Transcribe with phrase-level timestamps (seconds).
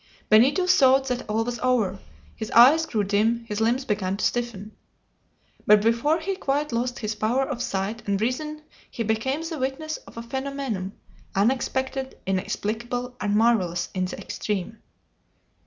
[0.29, 1.99] Benito thought that all was over;
[2.35, 4.75] his eyes grew dim, his limbs began to stiffen.
[5.67, 9.97] But before he quite lost his power of sight and reason he became the witness
[9.97, 10.93] of a phenomenon,
[11.35, 14.79] unexpected, inexplicable, and marvelous in the extreme.